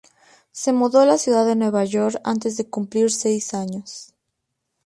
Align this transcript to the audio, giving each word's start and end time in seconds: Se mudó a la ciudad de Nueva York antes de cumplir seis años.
Se 0.51 0.73
mudó 0.73 1.01
a 1.01 1.05
la 1.05 1.19
ciudad 1.19 1.45
de 1.45 1.55
Nueva 1.55 1.85
York 1.85 2.19
antes 2.23 2.57
de 2.57 2.67
cumplir 2.67 3.11
seis 3.11 3.53
años. 3.53 4.15